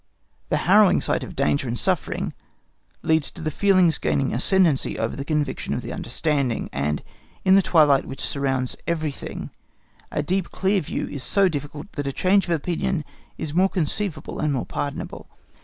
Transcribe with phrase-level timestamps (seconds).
[0.49, 2.33] The harrowing sight of danger and suffering
[3.03, 7.03] easily leads to the feelings gaining ascendency over the conviction of the understanding; and
[7.45, 9.51] in the twilight which surrounds everything
[10.11, 13.05] a deep clear view is so difficult that a change of opinion
[13.37, 15.29] is more conceivable and more pardonable.